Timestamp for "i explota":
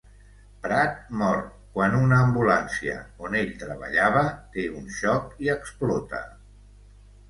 5.47-6.29